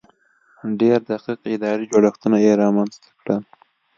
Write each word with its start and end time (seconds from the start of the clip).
ډېر 0.79 0.97
دقیق 1.09 1.39
اداري 1.55 1.85
جوړښتونه 1.91 2.37
یې 2.45 2.53
رامنځته 2.61 3.09
کړل. 3.19 3.41